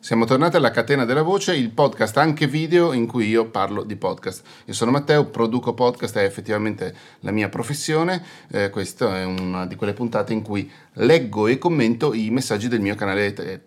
Siamo 0.00 0.26
tornati 0.26 0.56
alla 0.56 0.70
Catena 0.70 1.04
della 1.04 1.22
Voce, 1.22 1.56
il 1.56 1.70
podcast 1.70 2.16
anche 2.18 2.46
video 2.46 2.92
in 2.92 3.06
cui 3.06 3.26
io 3.26 3.50
parlo 3.50 3.82
di 3.82 3.96
podcast. 3.96 4.46
Io 4.66 4.72
sono 4.72 4.92
Matteo, 4.92 5.26
produco 5.26 5.74
podcast, 5.74 6.16
è 6.16 6.22
effettivamente 6.22 6.94
la 7.20 7.32
mia 7.32 7.48
professione. 7.48 8.24
Eh, 8.48 8.70
questa 8.70 9.18
è 9.18 9.24
una 9.24 9.66
di 9.66 9.74
quelle 9.74 9.94
puntate 9.94 10.32
in 10.32 10.40
cui 10.40 10.70
leggo 10.94 11.48
e 11.48 11.58
commento 11.58 12.14
i 12.14 12.30
messaggi 12.30 12.68
del 12.68 12.80
mio 12.80 12.94
canale 12.94 13.32
te- 13.32 13.60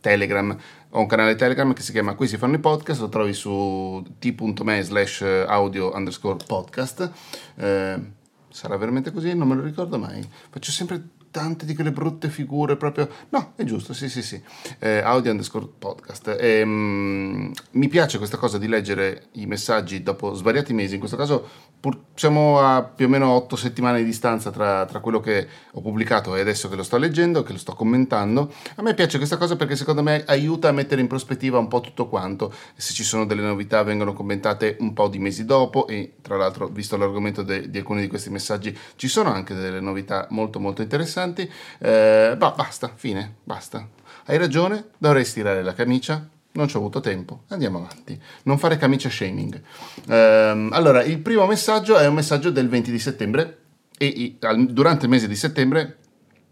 Telegram. 0.00 0.56
Ho 0.92 1.00
un 1.00 1.06
canale 1.06 1.34
Telegram 1.36 1.72
che 1.74 1.82
si 1.82 1.92
chiama 1.92 2.14
Qui 2.14 2.26
si 2.26 2.38
fanno 2.38 2.56
i 2.56 2.60
podcast, 2.60 3.00
lo 3.02 3.10
trovi 3.10 3.34
su 3.34 4.02
t.me 4.18 4.82
slash 4.82 5.20
audio 5.46 5.94
underscore 5.94 6.42
podcast. 6.44 7.10
Eh, 7.56 8.00
sarà 8.48 8.76
veramente 8.78 9.12
così? 9.12 9.34
Non 9.34 9.48
me 9.48 9.54
lo 9.54 9.62
ricordo 9.62 9.98
mai. 9.98 10.26
Faccio 10.48 10.72
sempre 10.72 11.18
tante 11.30 11.64
di 11.64 11.74
quelle 11.74 11.92
brutte 11.92 12.28
figure 12.28 12.76
proprio... 12.76 13.08
No, 13.30 13.52
è 13.56 13.64
giusto, 13.64 13.92
sì, 13.92 14.08
sì, 14.08 14.22
sì. 14.22 14.40
Eh, 14.78 14.98
audio 14.98 15.30
underscore 15.30 15.66
podcast. 15.78 16.36
E, 16.38 16.62
um, 16.62 17.52
mi 17.72 17.88
piace 17.88 18.18
questa 18.18 18.36
cosa 18.36 18.58
di 18.58 18.66
leggere 18.66 19.28
i 19.32 19.46
messaggi 19.46 20.02
dopo 20.02 20.34
svariati 20.34 20.72
mesi, 20.72 20.94
in 20.94 21.00
questo 21.00 21.16
caso 21.16 21.48
pur, 21.78 21.98
siamo 22.14 22.58
a 22.58 22.82
più 22.82 23.06
o 23.06 23.08
meno 23.08 23.30
otto 23.30 23.56
settimane 23.56 23.98
di 23.98 24.04
distanza 24.04 24.50
tra, 24.50 24.84
tra, 24.84 25.00
quello 25.00 25.20
che 25.20 25.46
ho 25.72 25.80
pubblicato 25.80 26.34
e 26.34 26.40
adesso 26.40 26.68
che 26.68 26.76
lo 26.76 26.82
sto 26.82 26.98
leggendo, 26.98 27.42
che 27.42 27.52
lo 27.52 27.58
sto 27.58 27.74
commentando. 27.74 28.52
A 28.76 28.82
me 28.82 28.94
piace 28.94 29.16
questa 29.16 29.36
cosa 29.36 29.56
perché 29.56 29.76
secondo 29.76 30.02
me 30.02 30.24
aiuta 30.26 30.68
a 30.68 30.72
mettere 30.72 31.00
in 31.00 31.06
prospettiva 31.06 31.58
un 31.58 31.68
po' 31.68 31.80
tutto 31.80 32.08
quanto. 32.08 32.52
Se 32.74 32.92
ci 32.92 33.04
sono 33.04 33.24
delle 33.24 33.42
novità 33.42 33.82
vengono 33.82 34.12
commentate 34.12 34.76
un 34.80 34.92
po' 34.92 35.08
di 35.08 35.18
mesi 35.18 35.44
dopo 35.44 35.86
e 35.86 36.14
tra 36.20 36.36
l'altro, 36.36 36.66
visto 36.66 36.96
l'argomento 36.96 37.42
de, 37.42 37.70
di 37.70 37.78
alcuni 37.78 38.00
di 38.00 38.08
questi 38.08 38.30
messaggi, 38.30 38.76
ci 38.96 39.08
sono 39.08 39.32
anche 39.32 39.54
delle 39.54 39.80
novità 39.80 40.26
molto 40.30 40.58
molto 40.58 40.82
interessanti 40.82 41.19
interessanti. 41.20 41.50
Eh, 41.78 42.34
bah, 42.36 42.54
basta, 42.56 42.92
fine, 42.94 43.36
basta. 43.44 43.86
Hai 44.26 44.38
ragione, 44.38 44.90
dovrei 44.98 45.24
stirare 45.24 45.62
la 45.62 45.74
camicia. 45.74 46.28
Non 46.52 46.66
ci 46.66 46.74
ho 46.74 46.80
avuto 46.80 47.00
tempo, 47.00 47.42
andiamo 47.48 47.78
avanti. 47.78 48.20
Non 48.44 48.58
fare 48.58 48.76
camicia 48.76 49.08
shaming. 49.08 49.60
Eh, 50.08 50.68
allora, 50.72 51.02
il 51.04 51.18
primo 51.20 51.46
messaggio 51.46 51.96
è 51.96 52.06
un 52.06 52.14
messaggio 52.14 52.50
del 52.50 52.68
20 52.68 52.90
di 52.90 52.98
settembre 52.98 53.58
e 53.96 54.06
i, 54.06 54.38
durante 54.68 55.04
il 55.04 55.10
mese 55.10 55.28
di 55.28 55.36
settembre 55.36 55.98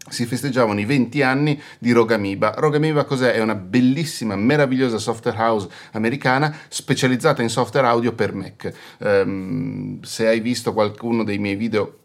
si 0.07 0.25
festeggiavano 0.25 0.79
i 0.79 0.85
20 0.85 1.21
anni 1.21 1.61
di 1.77 1.91
Rogamiba. 1.91 2.53
Rogamiba 2.57 3.03
cos'è? 3.03 3.33
È 3.33 3.41
una 3.41 3.55
bellissima, 3.55 4.35
meravigliosa 4.35 4.97
software 4.97 5.37
house 5.37 5.67
americana 5.91 6.55
specializzata 6.69 7.41
in 7.41 7.49
software 7.49 7.87
audio 7.87 8.13
per 8.13 8.33
Mac. 8.33 8.73
Um, 8.99 10.01
se 10.01 10.27
hai 10.27 10.39
visto 10.39 10.73
qualcuno 10.73 11.23
dei 11.23 11.37
miei 11.37 11.55
video 11.55 11.98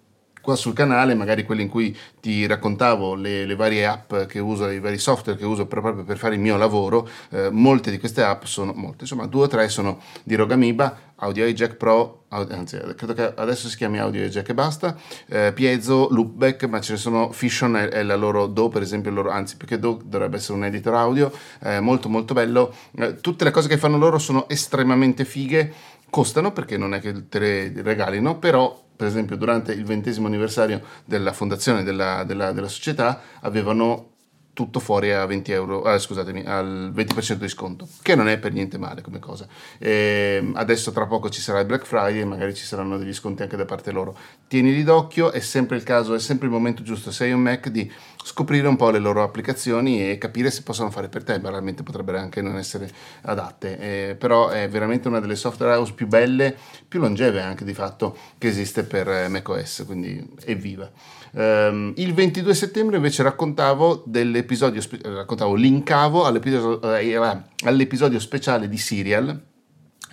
qua 0.45 0.55
sul 0.55 0.75
canale, 0.75 1.15
magari 1.15 1.45
quelli 1.45 1.63
in 1.63 1.69
cui 1.69 1.97
ti 2.21 2.47
raccontavo 2.47 3.15
le, 3.15 3.47
le 3.47 3.57
varie 3.57 3.87
app 3.87 4.15
che 4.27 4.39
uso, 4.39 4.69
i 4.69 4.79
vari 4.79 4.99
software 4.99 5.39
che 5.39 5.47
uso 5.47 5.67
proprio 5.67 6.05
per 6.05 6.19
fare 6.19 6.35
il 6.35 6.41
mio 6.41 6.57
lavoro, 6.57 7.09
eh, 7.31 7.49
molte 7.51 7.91
di 7.91 7.99
queste 7.99 8.23
app 8.23 8.45
sono, 8.45 8.73
molte, 8.75 8.99
insomma 9.01 9.27
due 9.27 9.45
o 9.45 9.47
tre 9.49 9.69
sono 9.71 10.01
di 10.23 10.35
Rogamiba, 10.35 11.13
Audio 11.17 11.47
Jack 11.47 11.77
Pro, 11.77 12.25
anzi 12.29 12.79
credo 12.95 13.15
che 13.15 13.33
adesso 13.37 13.69
si 13.69 13.77
chiami 13.77 13.99
Audio 13.99 14.23
Jack 14.27 14.51
e 14.51 14.55
basta, 14.55 14.97
eh, 15.27 15.53
Piezo, 15.55 16.09
Loopback, 16.11 16.65
ma 16.65 16.81
ce 16.81 16.93
ne 16.93 16.99
sono, 16.99 17.33
Fission 17.33 17.77
è, 17.77 17.89
è, 17.89 18.03
la 18.03 18.17
loro 18.17 18.47
Do 18.47 18.69
per 18.69 18.83
esempio, 18.83 19.11
loro, 19.11 19.31
anzi 19.31 19.57
più 19.57 19.67
che 19.67 19.79
Do 19.79 19.99
dovrebbe 20.05 20.37
essere 20.37 20.59
un 20.59 20.65
editor 20.65 20.95
audio, 20.95 21.33
eh, 21.63 21.81
molto 21.81 22.11
molto 22.11 22.35
bello, 22.35 22.75
eh, 22.99 23.15
tutte 23.21 23.45
le 23.45 23.51
cose 23.51 23.69
che 23.69 23.79
fanno 23.79 23.97
loro 23.97 24.19
sono 24.19 24.47
estremamente 24.49 25.25
fighe, 25.25 25.73
costano 26.11 26.53
perché 26.53 26.77
non 26.77 26.95
è 26.95 27.01
che 27.01 27.29
te 27.29 27.39
le 27.39 27.83
regalino, 27.83 28.39
però 28.39 28.84
per 28.97 29.07
esempio 29.07 29.37
durante 29.37 29.73
il 29.73 29.85
ventesimo 29.85 30.27
anniversario 30.27 30.83
della 31.05 31.33
fondazione 31.33 31.83
della, 31.83 32.25
della, 32.25 32.53
della 32.53 32.69
società 32.69 33.21
avevano 33.41 34.14
tutto 34.55 34.79
fuori 34.79 35.13
a 35.13 35.27
20 35.27 35.53
euro, 35.53 35.83
ah, 35.83 35.99
scusatemi, 35.99 36.45
al 36.47 36.93
20% 36.95 37.35
di 37.35 37.49
sconto, 37.49 37.89
che 38.03 38.15
non 38.15 38.29
è 38.29 38.39
per 38.39 38.53
niente 38.53 38.79
male 38.79 39.03
come 39.03 39.19
cosa. 39.19 39.47
E 39.79 40.39
ehm, 40.41 40.53
adesso 40.57 40.93
tra 40.93 41.07
poco 41.07 41.29
ci 41.29 41.41
sarà 41.41 41.59
il 41.59 41.67
Black 41.67 41.85
Friday 41.85 42.21
e 42.21 42.25
magari 42.25 42.55
ci 42.55 42.65
saranno 42.65 42.97
degli 42.97 43.13
sconti 43.13 43.43
anche 43.43 43.57
da 43.57 43.65
parte 43.65 43.91
loro. 43.91 44.17
Tienili 44.47 44.85
d'occhio, 44.85 45.33
è 45.33 45.41
sempre 45.41 45.77
il 45.77 45.83
caso, 45.83 46.15
è 46.15 46.21
sempre 46.21 46.47
il 46.47 46.53
momento 46.53 46.83
giusto, 46.83 47.11
se 47.11 47.25
hai 47.25 47.33
un 47.33 47.41
Mac, 47.41 47.69
di 47.69 47.91
scoprire 48.23 48.69
un 48.69 48.77
po' 48.77 48.91
le 48.91 49.01
loro 49.01 49.23
applicazioni 49.23 50.09
e 50.09 50.19
capire 50.19 50.51
se 50.51 50.63
possono 50.63 50.91
fare 50.91 51.09
per 51.09 51.25
te, 51.25 51.39
veramente 51.41 51.83
potrebbero 51.83 52.19
anche 52.19 52.41
non 52.41 52.57
essere 52.57 52.89
adatte, 53.23 53.79
eh, 53.79 54.15
però 54.15 54.49
è 54.49 54.69
veramente 54.69 55.09
una 55.09 55.19
delle 55.19 55.37
software 55.37 55.75
house 55.75 55.93
più 55.93 56.07
belle, 56.07 56.57
più 56.87 57.01
longeve 57.01 57.43
anche 57.43 57.65
di 57.65 57.75
fatto 57.75 58.17
che 58.39 58.47
esiste 58.47 58.85
per 58.85 59.09
eh, 59.09 59.29
macOS, 59.29 59.83
quindi 59.85 60.25
evviva. 60.45 60.91
Um, 61.35 61.93
il 61.97 62.15
22 62.15 62.55
settembre 62.55 62.97
invece 62.97 63.25
raccontavo 63.25 64.05
dell'episodio, 64.45 64.83
raccontavo, 65.03 65.55
linkavo 65.55 66.25
all'episodio, 66.25 66.95
eh, 66.95 67.17
all'episodio 67.65 68.19
speciale 68.21 68.69
di 68.69 68.77
Serial 68.77 69.41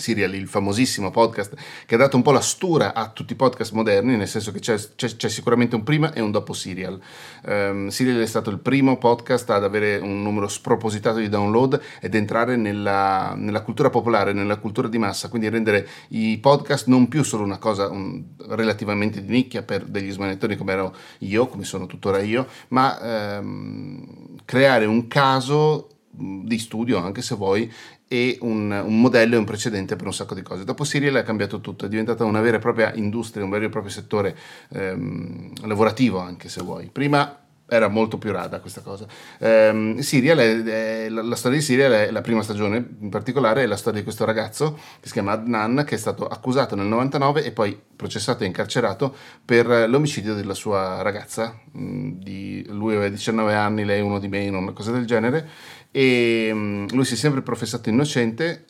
Serial, 0.01 0.33
il 0.33 0.47
famosissimo 0.47 1.11
podcast 1.11 1.55
che 1.85 1.95
ha 1.95 1.97
dato 1.97 2.17
un 2.17 2.23
po' 2.23 2.31
la 2.31 2.41
stura 2.41 2.93
a 2.93 3.09
tutti 3.09 3.33
i 3.33 3.35
podcast 3.35 3.71
moderni, 3.71 4.17
nel 4.17 4.27
senso 4.27 4.51
che 4.51 4.59
c'è, 4.59 4.75
c'è, 4.95 5.15
c'è 5.15 5.29
sicuramente 5.29 5.75
un 5.75 5.83
prima 5.83 6.11
e 6.11 6.19
un 6.19 6.31
dopo 6.31 6.51
Serial. 6.51 6.99
Um, 7.45 7.87
Serial 7.87 8.19
è 8.19 8.25
stato 8.25 8.49
il 8.49 8.59
primo 8.59 8.97
podcast 8.97 9.49
ad 9.51 9.63
avere 9.63 9.97
un 9.97 10.21
numero 10.21 10.47
spropositato 10.47 11.19
di 11.19 11.29
download 11.29 11.79
ed 12.01 12.15
entrare 12.15 12.57
nella, 12.57 13.33
nella 13.37 13.61
cultura 13.61 13.89
popolare, 13.89 14.33
nella 14.33 14.57
cultura 14.57 14.87
di 14.87 14.97
massa, 14.97 15.29
quindi 15.29 15.47
rendere 15.47 15.87
i 16.09 16.37
podcast 16.39 16.87
non 16.87 17.07
più 17.07 17.23
solo 17.23 17.43
una 17.43 17.59
cosa 17.59 17.87
un, 17.89 18.23
relativamente 18.49 19.23
di 19.23 19.31
nicchia 19.31 19.61
per 19.61 19.85
degli 19.85 20.11
smanettoni 20.11 20.57
come 20.57 20.73
ero 20.73 20.95
io, 21.19 21.47
come 21.47 21.63
sono 21.63 21.85
tuttora 21.85 22.19
io, 22.19 22.47
ma 22.69 23.37
um, 23.39 24.20
creare 24.51 24.83
un 24.83 25.07
caso 25.07 25.87
di 26.09 26.59
studio 26.59 26.97
anche 26.97 27.21
se 27.21 27.35
vuoi 27.35 27.71
e 28.05 28.37
un, 28.41 28.69
un, 28.69 28.99
modello 28.99 29.35
e 29.35 29.37
un 29.37 29.45
precedente 29.45 29.95
per 29.95 30.07
un 30.07 30.13
sacco 30.13 30.35
di 30.35 30.41
cose. 30.41 30.65
Dopo 30.65 30.83
Serial 30.83 31.15
ha 31.15 31.23
cambiato 31.23 31.61
tutto, 31.61 31.85
è 31.85 31.87
diventata 31.87 32.25
una 32.25 32.41
vera 32.41 32.57
e 32.57 32.59
propria 32.59 32.93
industria, 32.95 33.45
un 33.45 33.49
vero 33.49 33.63
e 33.63 33.69
proprio 33.69 33.93
settore 33.93 34.35
ehm, 34.73 35.53
lavorativo 35.67 36.19
anche 36.19 36.49
se 36.49 36.61
vuoi. 36.61 36.89
Prima 36.91 37.41
era 37.73 37.87
molto 37.87 38.17
più 38.17 38.33
rada 38.33 38.59
questa 38.59 38.81
cosa. 38.81 39.05
Um, 39.39 39.99
Serial 39.99 40.39
è, 40.39 40.61
è, 41.05 41.09
la, 41.09 41.21
la, 41.21 41.37
storia 41.37 41.57
di 41.57 41.63
Serial 41.63 41.93
è 41.93 42.11
la 42.11 42.19
prima 42.19 42.41
stagione, 42.41 42.85
in 42.99 43.09
particolare 43.09 43.63
è 43.63 43.65
la 43.65 43.77
storia 43.77 43.99
di 43.99 44.03
questo 44.03 44.25
ragazzo 44.25 44.73
che 44.99 45.07
si 45.07 45.13
chiama 45.13 45.31
Adnan, 45.31 45.85
che 45.87 45.95
è 45.95 45.97
stato 45.97 46.27
accusato 46.27 46.75
nel 46.75 46.87
99 46.87 47.45
e 47.45 47.53
poi 47.53 47.79
processato 47.95 48.43
e 48.43 48.47
incarcerato 48.47 49.15
per 49.45 49.87
l'omicidio 49.87 50.33
della 50.33 50.53
sua 50.53 51.01
ragazza. 51.01 51.57
Mm, 51.77 52.11
di, 52.15 52.65
aveva 53.01 53.15
19 53.15 53.53
anni, 53.53 53.83
lei 53.83 54.01
uno 54.01 54.19
di 54.19 54.27
meno, 54.27 54.59
una 54.59 54.71
cosa 54.71 54.91
del 54.91 55.05
genere 55.05 55.49
e 55.91 56.49
um, 56.51 56.87
lui 56.91 57.03
si 57.03 57.13
è 57.13 57.17
sempre 57.17 57.41
professato 57.41 57.89
innocente. 57.89 58.65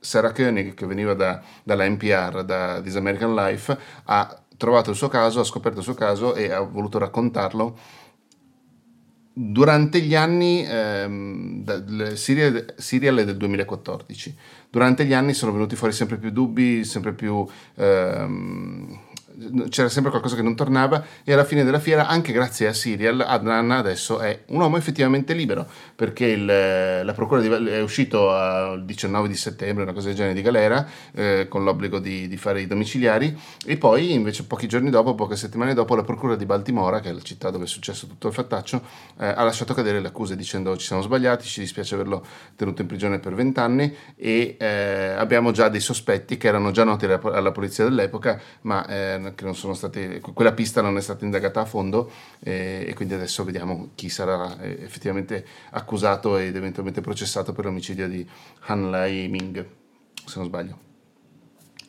Sarah 0.00 0.32
Koenig, 0.32 0.74
che 0.74 0.86
veniva 0.86 1.14
da, 1.14 1.40
dalla 1.62 1.88
NPR, 1.88 2.42
da 2.44 2.80
This 2.80 2.96
American 2.96 3.34
Life, 3.36 3.78
ha 4.04 4.42
trovato 4.56 4.90
il 4.90 4.96
suo 4.96 5.08
caso, 5.08 5.38
ha 5.38 5.44
scoperto 5.44 5.78
il 5.78 5.84
suo 5.84 5.94
caso 5.94 6.34
e 6.34 6.50
ha 6.50 6.60
voluto 6.60 6.98
raccontarlo. 6.98 7.78
Durante 9.34 10.00
gli 10.00 10.14
anni, 10.14 10.64
ehm, 10.66 12.14
Serial, 12.14 12.74
Serial 12.76 13.24
del 13.24 13.36
2014, 13.36 14.36
durante 14.70 15.04
gli 15.04 15.14
anni 15.14 15.34
sono 15.34 15.52
venuti 15.52 15.76
fuori 15.76 15.92
sempre 15.92 16.16
più 16.16 16.30
dubbi, 16.30 16.84
sempre 16.84 17.12
più... 17.12 17.46
Ehm, 17.76 19.00
c'era 19.68 19.88
sempre 19.88 20.10
qualcosa 20.10 20.36
che 20.36 20.42
non 20.42 20.54
tornava 20.54 21.04
e 21.24 21.32
alla 21.32 21.44
fine 21.44 21.64
della 21.64 21.78
fiera, 21.78 22.06
anche 22.06 22.32
grazie 22.32 22.66
a 22.66 22.72
Serial, 22.72 23.20
Adnan 23.20 23.70
adesso 23.70 24.18
è 24.20 24.42
un 24.46 24.60
uomo 24.60 24.76
effettivamente 24.76 25.32
libero 25.32 25.66
perché 25.94 26.26
il, 26.26 26.44
la 26.44 27.12
procura 27.14 27.40
di, 27.40 27.48
è 27.70 27.80
uscito 27.80 28.30
il 28.74 28.84
19 28.84 29.28
di 29.28 29.36
settembre, 29.36 29.82
una 29.84 29.92
cosa 29.92 30.08
del 30.08 30.16
genere 30.16 30.34
di 30.34 30.42
galera, 30.42 30.86
eh, 31.14 31.46
con 31.48 31.64
l'obbligo 31.64 31.98
di, 31.98 32.28
di, 32.28 32.36
fare 32.36 32.60
i 32.60 32.66
domiciliari 32.66 33.36
e 33.64 33.76
poi 33.76 34.12
invece 34.12 34.44
pochi 34.44 34.66
giorni 34.66 34.90
dopo, 34.90 35.14
poche 35.14 35.36
settimane 35.36 35.74
dopo, 35.74 35.94
la 35.94 36.02
procura 36.02 36.36
di 36.36 36.46
Baltimora, 36.46 37.00
che 37.00 37.10
è 37.10 37.12
la 37.12 37.20
città 37.20 37.50
dove 37.50 37.64
è 37.64 37.68
successo 37.68 38.06
tutto 38.06 38.28
il 38.28 38.34
fattaccio, 38.34 38.82
eh, 39.18 39.26
ha 39.26 39.42
lasciato 39.42 39.74
cadere 39.74 40.00
le 40.00 40.08
accuse 40.08 40.36
dicendo 40.36 40.76
ci 40.76 40.86
siamo 40.86 41.02
sbagliati, 41.02 41.46
ci 41.46 41.60
dispiace 41.60 41.94
averlo 41.94 42.24
tenuto 42.56 42.82
in 42.82 42.88
prigione 42.88 43.18
per 43.18 43.34
vent'anni 43.34 43.94
e 44.16 44.56
eh, 44.58 45.14
abbiamo 45.16 45.52
già 45.52 45.68
dei 45.68 45.80
sospetti 45.80 46.36
che 46.36 46.48
erano 46.48 46.70
già 46.70 46.84
noti 46.84 47.04
alla, 47.04 47.20
alla 47.22 47.52
polizia 47.52 47.84
dell'epoca, 47.84 48.40
ma 48.62 48.86
eh, 48.86 49.31
che 49.34 49.44
non 49.44 49.54
sono 49.54 49.74
stati, 49.74 50.20
quella 50.20 50.52
pista 50.52 50.80
non 50.80 50.96
è 50.96 51.00
stata 51.00 51.24
indagata 51.24 51.60
a 51.60 51.64
fondo 51.64 52.10
eh, 52.40 52.84
e 52.86 52.94
quindi 52.94 53.14
adesso 53.14 53.44
vediamo 53.44 53.90
chi 53.94 54.08
sarà 54.08 54.58
eh, 54.60 54.78
effettivamente 54.82 55.44
accusato 55.70 56.36
ed 56.36 56.54
eventualmente 56.56 57.00
processato 57.00 57.52
per 57.52 57.64
l'omicidio 57.64 58.08
di 58.08 58.26
Han 58.66 58.90
Lai 58.90 59.28
Ming, 59.28 59.66
se 60.24 60.38
non 60.38 60.46
sbaglio. 60.46 60.91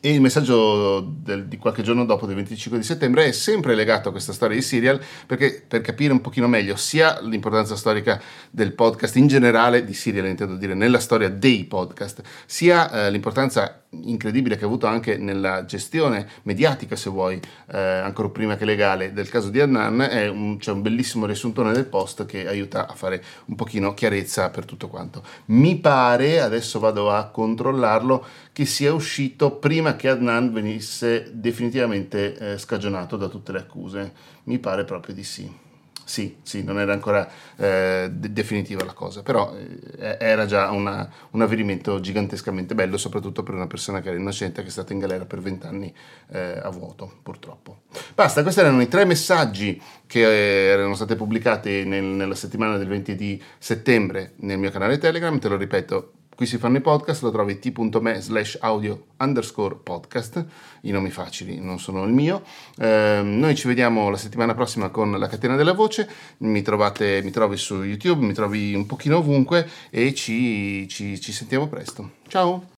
E 0.06 0.12
il 0.12 0.20
messaggio 0.20 1.00
del, 1.00 1.46
di 1.46 1.56
qualche 1.56 1.82
giorno 1.82 2.04
dopo, 2.04 2.26
del 2.26 2.34
25 2.34 2.76
di 2.76 2.84
settembre, 2.84 3.24
è 3.24 3.32
sempre 3.32 3.74
legato 3.74 4.10
a 4.10 4.12
questa 4.12 4.34
storia 4.34 4.54
di 4.54 4.60
serial, 4.60 5.00
perché 5.26 5.64
per 5.66 5.80
capire 5.80 6.12
un 6.12 6.20
pochino 6.20 6.46
meglio 6.46 6.76
sia 6.76 7.18
l'importanza 7.22 7.74
storica 7.74 8.20
del 8.50 8.74
podcast 8.74 9.16
in 9.16 9.28
generale, 9.28 9.82
di 9.82 9.94
serial 9.94 10.26
intendo 10.26 10.56
dire, 10.56 10.74
nella 10.74 10.98
storia 10.98 11.30
dei 11.30 11.64
podcast, 11.64 12.20
sia 12.44 13.06
eh, 13.06 13.10
l'importanza 13.10 13.84
incredibile 14.02 14.56
che 14.56 14.64
ha 14.64 14.66
avuto 14.66 14.86
anche 14.86 15.16
nella 15.16 15.64
gestione 15.64 16.28
mediatica, 16.42 16.96
se 16.96 17.08
vuoi, 17.08 17.40
eh, 17.72 17.78
ancora 17.78 18.28
prima 18.28 18.56
che 18.56 18.66
legale, 18.66 19.14
del 19.14 19.30
caso 19.30 19.48
di 19.48 19.60
Adnan, 19.60 20.02
è 20.02 20.28
un, 20.28 20.58
c'è 20.58 20.72
un 20.72 20.82
bellissimo 20.82 21.24
riassuntone 21.24 21.72
del 21.72 21.86
post 21.86 22.26
che 22.26 22.46
aiuta 22.46 22.86
a 22.88 22.94
fare 22.94 23.22
un 23.46 23.54
pochino 23.54 23.94
chiarezza 23.94 24.50
per 24.50 24.66
tutto 24.66 24.88
quanto. 24.88 25.22
Mi 25.46 25.76
pare, 25.76 26.40
adesso 26.40 26.78
vado 26.78 27.10
a 27.10 27.28
controllarlo, 27.28 28.26
che 28.52 28.66
sia 28.66 28.92
uscito 28.92 29.52
prima 29.52 29.93
che 29.96 30.08
Adnan 30.08 30.52
venisse 30.52 31.30
definitivamente 31.32 32.36
eh, 32.52 32.58
scagionato 32.58 33.16
da 33.16 33.28
tutte 33.28 33.52
le 33.52 33.58
accuse. 33.58 34.12
Mi 34.44 34.58
pare 34.58 34.84
proprio 34.84 35.14
di 35.14 35.24
sì. 35.24 35.62
Sì, 36.06 36.36
sì, 36.42 36.62
non 36.62 36.78
era 36.78 36.92
ancora 36.92 37.26
eh, 37.56 38.10
de- 38.12 38.32
definitiva 38.32 38.84
la 38.84 38.92
cosa, 38.92 39.22
però 39.22 39.54
eh, 39.56 40.18
era 40.20 40.44
già 40.44 40.70
una, 40.70 41.10
un 41.30 41.40
avvenimento 41.40 41.98
gigantescamente 41.98 42.74
bello, 42.74 42.98
soprattutto 42.98 43.42
per 43.42 43.54
una 43.54 43.66
persona 43.66 44.02
che 44.02 44.08
era 44.08 44.18
innocente, 44.18 44.60
che 44.60 44.68
è 44.68 44.70
stata 44.70 44.92
in 44.92 44.98
galera 44.98 45.24
per 45.24 45.40
vent'anni 45.40 45.92
eh, 46.30 46.60
a 46.62 46.68
vuoto, 46.68 47.10
purtroppo. 47.22 47.84
Basta, 48.14 48.42
questi 48.42 48.60
erano 48.60 48.82
i 48.82 48.88
tre 48.88 49.06
messaggi 49.06 49.80
che 50.06 50.20
eh, 50.20 50.66
erano 50.66 50.94
stati 50.94 51.16
pubblicati 51.16 51.84
nel, 51.84 52.04
nella 52.04 52.34
settimana 52.34 52.76
del 52.76 52.88
20 52.88 53.14
di 53.14 53.42
settembre 53.58 54.34
nel 54.36 54.58
mio 54.58 54.70
canale 54.70 54.98
Telegram, 54.98 55.38
te 55.38 55.48
lo 55.48 55.56
ripeto, 55.56 56.12
Qui 56.34 56.46
si 56.46 56.58
fanno 56.58 56.78
i 56.78 56.80
podcast, 56.80 57.22
lo 57.22 57.30
trovi 57.30 57.58
t.me 57.58 58.20
slash 58.20 58.58
audio 58.60 59.06
underscore 59.18 59.76
podcast, 59.82 60.44
i 60.82 60.90
nomi 60.90 61.10
facili 61.10 61.60
non 61.60 61.78
sono 61.78 62.04
il 62.04 62.12
mio. 62.12 62.42
Eh, 62.76 63.20
noi 63.22 63.54
ci 63.54 63.68
vediamo 63.68 64.10
la 64.10 64.16
settimana 64.16 64.54
prossima 64.54 64.88
con 64.88 65.16
la 65.18 65.28
catena 65.28 65.54
della 65.54 65.74
voce, 65.74 66.08
mi, 66.38 66.62
trovate, 66.62 67.20
mi 67.22 67.30
trovi 67.30 67.56
su 67.56 67.82
YouTube, 67.82 68.24
mi 68.24 68.32
trovi 68.32 68.74
un 68.74 68.86
pochino 68.86 69.18
ovunque 69.18 69.68
e 69.90 70.12
ci, 70.12 70.88
ci, 70.88 71.20
ci 71.20 71.32
sentiamo 71.32 71.68
presto. 71.68 72.10
Ciao! 72.26 72.72